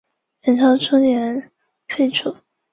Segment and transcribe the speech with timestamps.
[0.45, 1.51] 元朝初年
[1.87, 2.35] 废除。